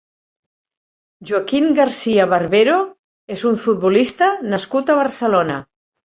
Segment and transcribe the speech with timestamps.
[1.31, 2.77] Joaquín García Barbero
[3.35, 5.59] és un futbolista nascut a Barcelona.